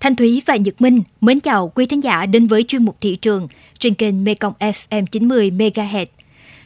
[0.00, 3.16] Thanh Thúy và Nhật Minh mến chào quý thính giả đến với chuyên mục thị
[3.16, 6.06] trường trên kênh Mekong FM 90 MHz.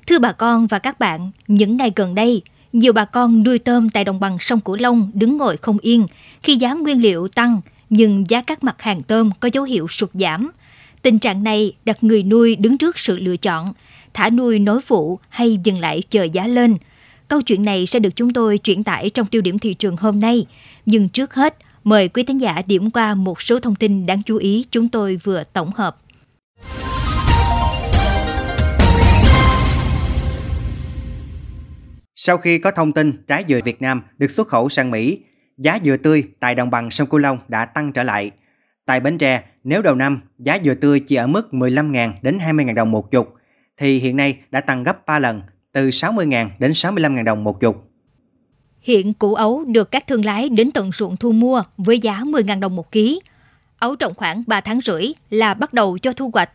[0.06, 2.42] Thưa bà con và các bạn, những ngày gần đây,
[2.72, 6.06] nhiều bà con nuôi tôm tại đồng bằng sông Cửu Long đứng ngồi không yên
[6.42, 7.60] khi giá nguyên liệu tăng
[7.90, 10.51] nhưng giá các mặt hàng tôm có dấu hiệu sụt giảm.
[11.03, 13.67] Tình trạng này đặt người nuôi đứng trước sự lựa chọn,
[14.14, 16.77] thả nuôi nối vụ hay dừng lại chờ giá lên.
[17.28, 20.20] Câu chuyện này sẽ được chúng tôi chuyển tải trong tiêu điểm thị trường hôm
[20.20, 20.46] nay.
[20.87, 24.37] Nhưng trước hết, mời quý thính giả điểm qua một số thông tin đáng chú
[24.37, 25.97] ý chúng tôi vừa tổng hợp.
[32.15, 35.19] Sau khi có thông tin trái dừa Việt Nam được xuất khẩu sang Mỹ,
[35.59, 38.30] giá dừa tươi tại đồng bằng sông Cửu Long đã tăng trở lại.
[38.87, 42.74] Tại Bến Tre, nếu đầu năm giá dừa tươi chỉ ở mức 15.000 đến 20.000
[42.74, 43.35] đồng một chục,
[43.77, 47.91] thì hiện nay đã tăng gấp 3 lần, từ 60.000 đến 65.000 đồng một chục.
[48.83, 52.61] Hiện củ ấu được các thương lái đến tận ruộng thu mua với giá 10.000
[52.61, 53.21] đồng một ký.
[53.79, 56.51] Ấu trồng khoảng 3 tháng rưỡi là bắt đầu cho thu hoạch.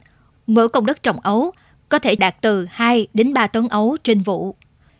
[0.47, 1.51] Mỗi công đất trồng ấu
[1.89, 4.55] có thể đạt từ 2 đến 3 tấn ấu trên vụ.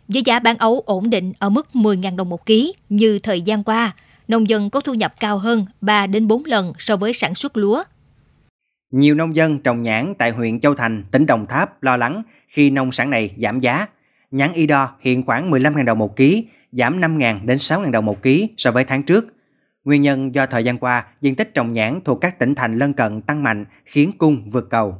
[0.08, 3.64] Với giá bán ấu ổn định ở mức 10.000 đồng một ký như thời gian
[3.64, 3.96] qua,
[4.28, 7.58] nông dân có thu nhập cao hơn 3 đến 4 lần so với sản xuất
[7.58, 7.84] lúa.
[8.92, 12.70] Nhiều nông dân trồng nhãn tại huyện Châu Thành, tỉnh Đồng Tháp lo lắng khi
[12.70, 13.88] nông sản này giảm giá.
[14.32, 16.46] Nhãn y đo hiện khoảng 15.000 đồng một ký,
[16.78, 19.26] giảm 5.000 đến 6.000 đồng một ký so với tháng trước.
[19.86, 22.94] Nguyên nhân do thời gian qua, diện tích trồng nhãn thuộc các tỉnh thành lân
[22.94, 24.96] cận tăng mạnh khiến cung vượt cầu.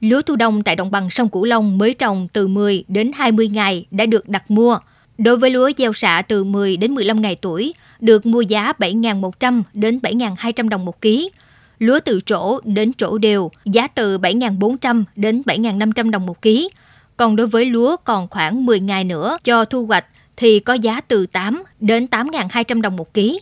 [0.00, 3.48] Lúa thu đông tại đồng bằng sông Cửu Long mới trồng từ 10 đến 20
[3.48, 4.78] ngày đã được đặt mua.
[5.18, 9.62] Đối với lúa gieo xạ từ 10 đến 15 ngày tuổi, được mua giá 7.100
[9.72, 11.30] đến 7.200 đồng một ký.
[11.78, 16.68] Lúa từ trổ đến trổ đều, giá từ 7.400 đến 7.500 đồng một ký.
[17.16, 20.04] Còn đối với lúa còn khoảng 10 ngày nữa cho thu hoạch
[20.38, 23.40] thì có giá từ 8 đến 8.200 đồng một ký.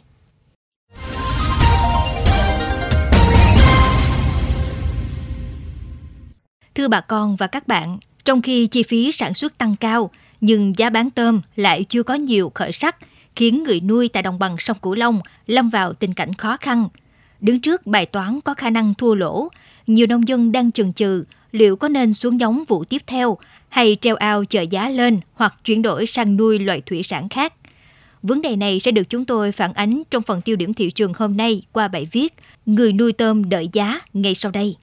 [6.75, 10.11] Thưa bà con và các bạn, trong khi chi phí sản xuất tăng cao,
[10.41, 12.97] nhưng giá bán tôm lại chưa có nhiều khởi sắc,
[13.37, 16.89] khiến người nuôi tại đồng bằng sông Cửu Long lâm vào tình cảnh khó khăn.
[17.41, 19.49] Đứng trước bài toán có khả năng thua lỗ,
[19.87, 23.39] nhiều nông dân đang chần chừ liệu có nên xuống giống vụ tiếp theo
[23.69, 27.53] hay treo ao chờ giá lên hoặc chuyển đổi sang nuôi loại thủy sản khác.
[28.23, 31.13] Vấn đề này sẽ được chúng tôi phản ánh trong phần tiêu điểm thị trường
[31.17, 32.35] hôm nay qua bài viết
[32.67, 34.77] Người nuôi tôm đợi giá ngay sau đây.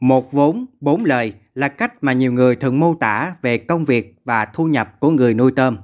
[0.00, 4.14] Một vốn, bốn lời là cách mà nhiều người thường mô tả về công việc
[4.24, 5.76] và thu nhập của người nuôi tôm.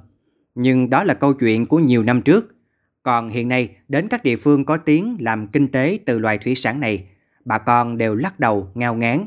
[0.55, 2.55] Nhưng đó là câu chuyện của nhiều năm trước.
[3.03, 6.55] Còn hiện nay, đến các địa phương có tiếng làm kinh tế từ loài thủy
[6.55, 7.05] sản này,
[7.45, 9.25] bà con đều lắc đầu ngao ngán.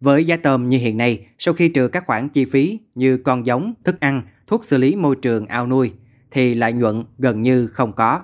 [0.00, 3.46] Với giá tôm như hiện nay, sau khi trừ các khoản chi phí như con
[3.46, 5.92] giống, thức ăn, thuốc xử lý môi trường ao nuôi,
[6.30, 8.20] thì lợi nhuận gần như không có.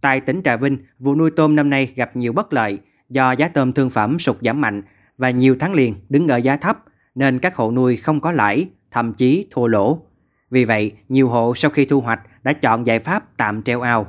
[0.00, 2.78] Tại tỉnh Trà Vinh, vụ nuôi tôm năm nay gặp nhiều bất lợi
[3.08, 4.82] do giá tôm thương phẩm sụt giảm mạnh
[5.18, 6.78] và nhiều tháng liền đứng ở giá thấp
[7.14, 10.02] nên các hộ nuôi không có lãi, thậm chí thua lỗ.
[10.50, 14.06] Vì vậy, nhiều hộ sau khi thu hoạch đã chọn giải pháp tạm treo ao.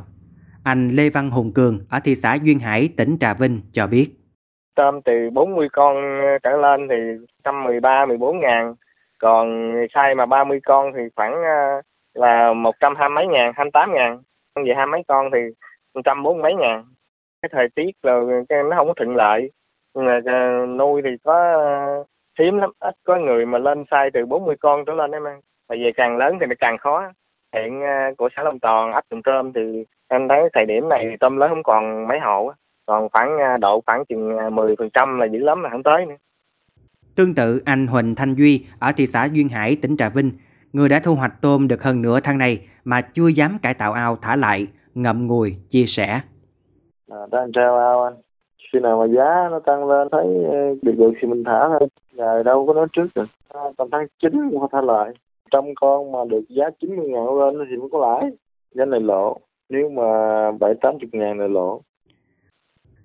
[0.63, 4.07] Anh Lê Văn Hùng Cường ở thị xã Duyên Hải, tỉnh Trà Vinh cho biết.
[4.75, 5.95] Tôm từ 40 con
[6.43, 6.95] trở lên thì
[7.45, 8.75] 113, 14 ngàn.
[9.19, 11.81] Còn sai mà 30 con thì khoảng à,
[12.13, 14.21] là 120 mấy ngàn, 28 ngàn.
[14.65, 15.39] Về hai mấy con thì
[15.93, 16.85] 140 mấy ngàn.
[17.41, 19.51] Cái thời tiết rồi nó không có thuận lợi
[19.95, 21.95] mà à, nuôi thì có à,
[22.39, 25.41] hiếm lắm ít có người mà lên sai từ 40 con trở lên em ăn
[25.71, 27.03] tại vì càng lớn thì nó càng khó.
[27.53, 31.07] Hiện uh, của xã Long Toàn ấp trồng tôm thì anh thấy thời điểm này
[31.09, 32.51] thì tôm lớn không còn mấy hộ
[32.85, 36.05] còn khoảng uh, độ khoảng chừng 10 phần trăm là dữ lắm mà không tới
[36.05, 36.15] nữa.
[37.15, 40.31] Tương tự anh Huỳnh Thanh Duy ở thị xã Duyên Hải, tỉnh Trà Vinh,
[40.73, 43.93] người đã thu hoạch tôm được hơn nửa tháng này mà chưa dám cải tạo
[43.93, 46.21] ao thả lại, ngậm ngùi, chia sẻ.
[47.09, 48.13] À, đang treo ao anh,
[48.73, 51.87] khi nào mà giá nó tăng lên thấy ờ, được được thì mình thả thôi.
[52.13, 53.27] Ngày đâu có nói trước được
[53.77, 55.13] tầm tháng 9 cũng thả lại
[55.51, 58.31] trăm con mà được giá 90 ngàn lên thì mới có lãi
[58.75, 59.37] giá này lỗ
[59.69, 60.03] nếu mà
[60.51, 61.81] bảy tám chục ngàn là lỗ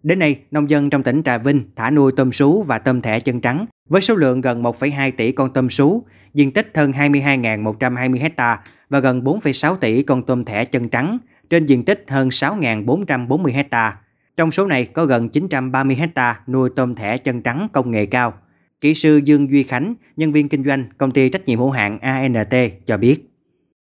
[0.02, 3.20] Đến nay, nông dân trong tỉnh Trà Vinh thả nuôi tôm sú và tôm thẻ
[3.20, 6.02] chân trắng với số lượng gần 1,2 tỷ con tôm sú,
[6.34, 11.19] diện tích hơn 22.120 ha và gần 4,6 tỷ con tôm thẻ chân trắng
[11.50, 13.99] trên diện tích hơn 6.440 ha.
[14.37, 18.32] Trong số này có gần 930 ha nuôi tôm thẻ chân trắng công nghệ cao.
[18.81, 21.99] Kỹ sư Dương Duy Khánh, nhân viên kinh doanh công ty trách nhiệm hữu hạn
[22.00, 22.55] ANT
[22.87, 23.17] cho biết.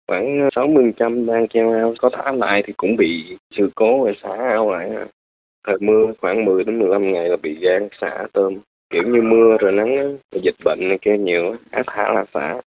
[0.08, 4.30] Khoảng 60% đang treo ao có thả lại thì cũng bị sự cố rồi xả
[4.30, 4.92] ao lại.
[5.68, 8.54] Thời mưa khoảng 10 đến 15 ngày là bị gan xả tôm.
[8.90, 12.62] Kiểu như mưa rồi nắng, dịch bệnh này kia nhiều, á thả là xả.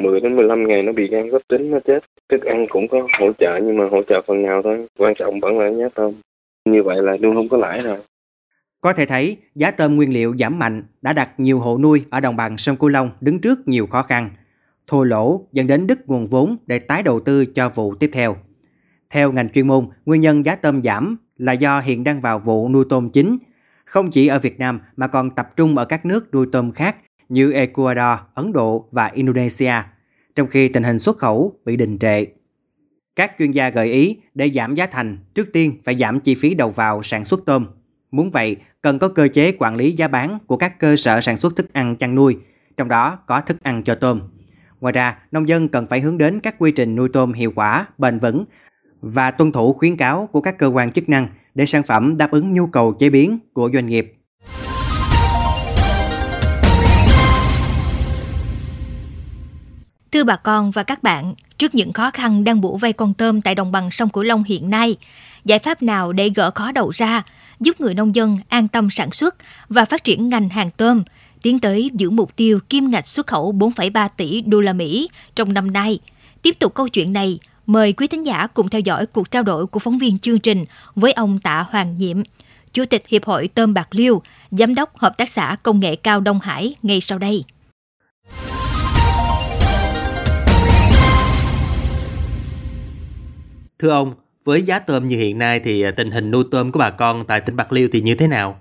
[0.00, 2.04] 10 đến 15 ngày nó bị gan cấp tính nó chết.
[2.28, 4.86] Thức ăn cũng có hỗ trợ nhưng mà hỗ trợ phần nào thôi.
[4.98, 6.14] Quan trọng vẫn là nhá tôm.
[6.64, 7.98] Như vậy là luôn không có lãi rồi.
[8.80, 12.20] Có thể thấy, giá tôm nguyên liệu giảm mạnh đã đặt nhiều hộ nuôi ở
[12.20, 14.30] đồng bằng sông Cửu Long đứng trước nhiều khó khăn.
[14.86, 18.36] Thua lỗ dẫn đến đứt nguồn vốn để tái đầu tư cho vụ tiếp theo.
[19.10, 22.68] Theo ngành chuyên môn, nguyên nhân giá tôm giảm là do hiện đang vào vụ
[22.68, 23.38] nuôi tôm chính,
[23.84, 26.96] không chỉ ở Việt Nam mà còn tập trung ở các nước nuôi tôm khác
[27.28, 29.72] như Ecuador, Ấn Độ và Indonesia,
[30.34, 32.24] trong khi tình hình xuất khẩu bị đình trệ.
[33.16, 36.54] Các chuyên gia gợi ý để giảm giá thành, trước tiên phải giảm chi phí
[36.54, 37.66] đầu vào sản xuất tôm.
[38.10, 41.36] Muốn vậy, cần có cơ chế quản lý giá bán của các cơ sở sản
[41.36, 42.36] xuất thức ăn chăn nuôi,
[42.76, 44.20] trong đó có thức ăn cho tôm.
[44.80, 47.86] Ngoài ra, nông dân cần phải hướng đến các quy trình nuôi tôm hiệu quả,
[47.98, 48.44] bền vững
[49.00, 52.30] và tuân thủ khuyến cáo của các cơ quan chức năng để sản phẩm đáp
[52.30, 54.14] ứng nhu cầu chế biến của doanh nghiệp.
[60.12, 63.42] Thưa bà con và các bạn, trước những khó khăn đang bủa vây con tôm
[63.42, 64.96] tại đồng bằng sông Cửu Long hiện nay,
[65.44, 67.22] giải pháp nào để gỡ khó đầu ra,
[67.60, 69.34] giúp người nông dân an tâm sản xuất
[69.68, 71.02] và phát triển ngành hàng tôm,
[71.42, 75.52] tiến tới giữ mục tiêu kim ngạch xuất khẩu 4,3 tỷ đô la Mỹ trong
[75.52, 75.98] năm nay.
[76.42, 79.66] Tiếp tục câu chuyện này, mời quý thính giả cùng theo dõi cuộc trao đổi
[79.66, 80.64] của phóng viên chương trình
[80.94, 82.22] với ông Tạ Hoàng Nhiệm,
[82.72, 86.20] Chủ tịch Hiệp hội Tôm Bạc Liêu, Giám đốc Hợp tác xã Công nghệ cao
[86.20, 87.44] Đông Hải ngay sau đây.
[93.78, 94.14] Thưa ông,
[94.48, 97.16] với giá tôm như hiện nay thì à, tình hình nuôi tôm của bà con
[97.28, 98.56] tại tỉnh Bạc Liêu thì như thế nào?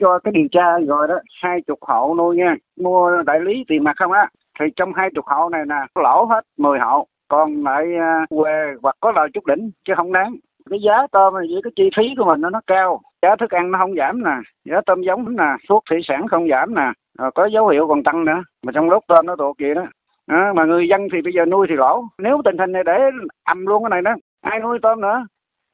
[0.00, 2.56] cho cái điều tra rồi đó hai chục hộ nuôi nha.
[2.80, 4.28] Mua đại lý tiền mặt không á
[4.60, 7.06] thì trong hai chục hộ này nè lỗ hết 10 hộ.
[7.28, 10.36] Còn lại à, quê hoặc có lời chút đỉnh chứ không đáng.
[10.70, 13.00] Cái giá tôm với cái chi phí của mình nó nó cao.
[13.22, 14.36] Giá thức ăn nó không giảm nè.
[14.64, 16.92] Giá tôm giống nè thuốc thủy sản không giảm nè.
[17.18, 18.42] Rồi có dấu hiệu còn tăng nữa.
[18.66, 19.86] Mà trong lúc tôm nó tụt vậy đó
[20.26, 22.04] à, mà người dân thì bây giờ nuôi thì lỗ.
[22.18, 22.98] Nếu tình hình này để
[23.44, 25.26] ầm luôn cái này đó ai nuôi tôm nữa?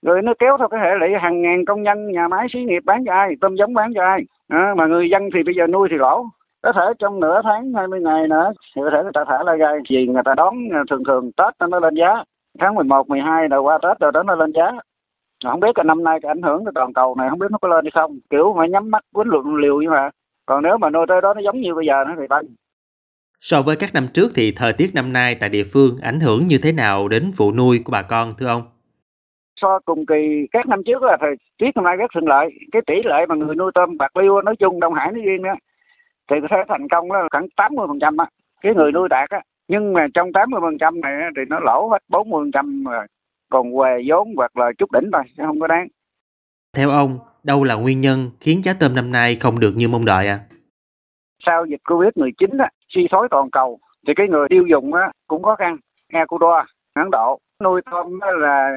[0.02, 2.82] Rồi nó kéo theo cái hệ lụy hàng ngàn công nhân nhà máy xí nghiệp
[2.84, 4.20] bán cho ai tôm giống bán cho ai.
[4.48, 6.24] À, mà người dân thì bây giờ nuôi thì lỗ.
[6.62, 9.58] Có thể trong nửa tháng 20 ngày nữa thì có thể người ta thả lại
[9.58, 9.78] gai.
[9.90, 12.24] Vì người ta đón à, thường thường tết nó lên giá.
[12.58, 14.72] Tháng 11, 12 rồi qua tết rồi đó nó lên giá.
[15.44, 17.58] Không biết là năm nay cái ảnh hưởng của toàn cầu này không biết nó
[17.58, 18.18] có lên hay không.
[18.30, 20.10] Kiểu mà nhắm mắt quýnh luận liều như mà.
[20.46, 22.44] Còn nếu mà nuôi tới đó nó giống như bây giờ nó thì tăng
[23.44, 26.46] So với các năm trước thì thời tiết năm nay tại địa phương ảnh hưởng
[26.46, 28.62] như thế nào đến vụ nuôi của bà con thưa ông?
[29.56, 32.50] so cùng kỳ các năm trước là thời tiết năm nay rất thuận lợi.
[32.72, 35.42] Cái tỷ lệ mà người nuôi tôm bạc liêu nói chung đông hải nói riêng
[35.42, 35.54] đó
[36.30, 38.26] thì có thể thành công là khoảng tám mươi phần trăm á
[38.60, 39.40] cái người nuôi đạt á.
[39.68, 42.50] Nhưng mà trong tám mươi phần trăm này thì nó lỗ hết bốn mươi phần
[42.52, 43.06] trăm rồi
[43.50, 45.88] còn về vốn hoặc là chút đỉnh thôi không có đáng.
[46.76, 50.04] Theo ông đâu là nguyên nhân khiến giá tôm năm nay không được như mong
[50.04, 50.38] đợi à
[51.46, 55.10] sau dịch covid 19 á suy thoái toàn cầu, thì cái người tiêu dùng á,
[55.28, 55.76] cũng khó khăn.
[56.12, 58.70] Ecuador Ấn Độ, nuôi tôm là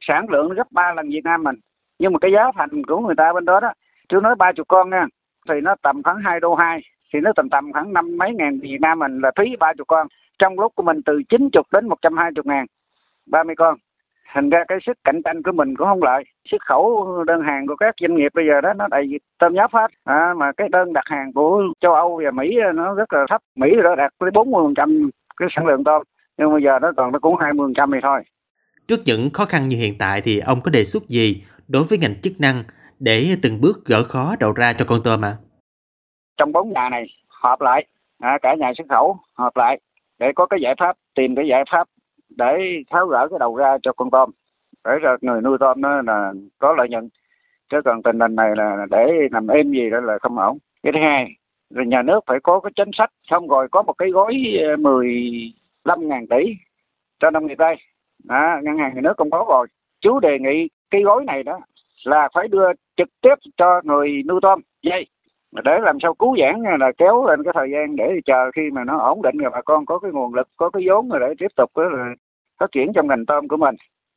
[0.00, 1.56] sản lượng gấp ba lần Việt Nam mình.
[1.98, 3.72] Nhưng mà cái giá thành của người ta bên đó đó
[4.08, 5.06] chưa nói ba chục con nha,
[5.48, 6.80] thì nó tầm khoảng hai đô hai,
[7.12, 9.86] thì nó tầm tầm khoảng năm mấy ngàn Việt Nam mình là phí ba chục
[9.86, 10.06] con.
[10.38, 12.66] Trong lúc của mình từ chín chục đến một trăm hai chục ngàn,
[13.26, 13.76] ba mươi con
[14.34, 17.66] thành ra cái sức cạnh tranh của mình cũng không lợi xuất khẩu đơn hàng
[17.66, 19.06] của các doanh nghiệp bây giờ đó nó đầy
[19.38, 22.94] tôm nháp hết à, mà cái đơn đặt hàng của châu Âu và Mỹ nó
[22.94, 26.02] rất là thấp Mỹ đó đạt tới bốn mươi phần trăm cái sản lượng tôm
[26.38, 28.20] nhưng bây giờ nó còn nó cũng hai mươi phần trăm thì thôi
[28.88, 31.98] Trước những khó khăn như hiện tại thì ông có đề xuất gì đối với
[31.98, 32.62] ngành chức năng
[32.98, 35.28] để từng bước gỡ khó đầu ra cho con tôm ạ?
[35.28, 35.40] À?
[36.36, 37.86] Trong bốn nhà này họp lại,
[38.18, 39.80] à, cả nhà xuất khẩu họp lại
[40.18, 41.88] để có cái giải pháp, tìm cái giải pháp
[42.38, 44.30] để tháo gỡ cái đầu ra cho con tôm.
[44.84, 47.08] Để cho người nuôi tôm nó là có lợi nhuận.
[47.70, 50.58] Chứ còn tình hình này là để nằm êm gì đó là không ổn.
[50.82, 51.38] Cái thứ hai,
[51.70, 54.34] rồi nhà nước phải có cái chính sách xong rồi có một cái gói
[54.68, 56.54] ờ, 15 ngàn tỷ
[57.20, 57.76] cho nông nghiệp đây
[58.28, 59.66] à, ngân hàng nhà nước công bố rồi
[60.00, 61.60] chú đề nghị cái gói này đó
[62.04, 65.06] là phải đưa trực tiếp cho người nuôi tôm dây
[65.64, 68.84] để làm sao cứu giãn là kéo lên cái thời gian để chờ khi mà
[68.84, 71.34] nó ổn định rồi bà con có cái nguồn lực có cái vốn rồi để
[71.38, 71.70] tiếp tục
[72.58, 73.74] phát triển trong ngành tôm của mình.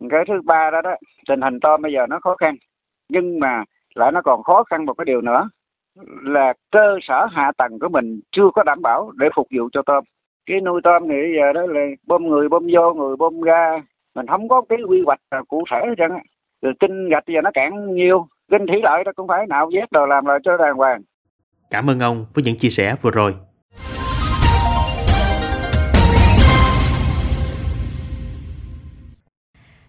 [0.09, 0.95] Cái thứ ba đó đó,
[1.27, 2.55] tình hình tôm bây giờ nó khó khăn,
[3.09, 3.63] nhưng mà
[3.95, 5.49] lại nó còn khó khăn một cái điều nữa
[6.23, 9.81] là cơ sở hạ tầng của mình chưa có đảm bảo để phục vụ cho
[9.81, 10.03] tôm.
[10.45, 13.83] Cái nuôi tôm thì bây giờ đó là bơm người, bơm vô người, bơm ra,
[14.15, 16.11] mình không có cái quy hoạch cụ thể hết trơn
[16.61, 19.91] rồi kinh gạch giờ nó cạn nhiều, kinh thủy lợi đó cũng phải nạo vét
[19.91, 21.01] đồ làm lại cho đàng hoàng.
[21.69, 23.35] Cảm ơn ông với những chia sẻ vừa rồi.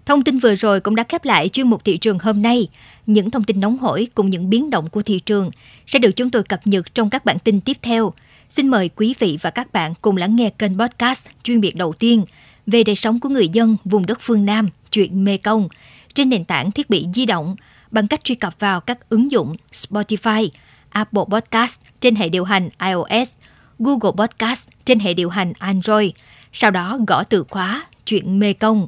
[0.06, 2.68] Thông tin vừa rồi cũng đã khép lại chuyên mục thị trường hôm nay.
[3.06, 5.50] Những thông tin nóng hổi cùng những biến động của thị trường
[5.86, 8.12] sẽ được chúng tôi cập nhật trong các bản tin tiếp theo.
[8.50, 11.92] Xin mời quý vị và các bạn cùng lắng nghe kênh podcast chuyên biệt đầu
[11.92, 12.24] tiên
[12.66, 15.68] về đời sống của người dân vùng đất phương Nam, chuyện Mê Công,
[16.14, 17.56] trên nền tảng thiết bị di động
[17.90, 20.48] bằng cách truy cập vào các ứng dụng Spotify,
[20.88, 23.30] Apple Podcast trên hệ điều hành iOS,
[23.78, 26.10] Google Podcast trên hệ điều hành Android,
[26.52, 28.86] sau đó gõ từ khóa chuyện Mê Công.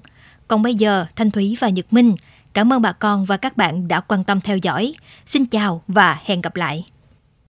[0.49, 2.15] Còn bây giờ, Thanh Thúy và Nhật Minh,
[2.53, 4.95] cảm ơn bà con và các bạn đã quan tâm theo dõi.
[5.27, 6.85] Xin chào và hẹn gặp lại.